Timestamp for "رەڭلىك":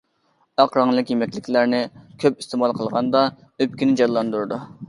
0.79-1.11